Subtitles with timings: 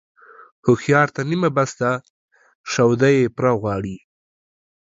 [0.65, 1.91] هوښيار ته نيمه بس ده،
[2.71, 3.97] شوده يې پوره غواړي.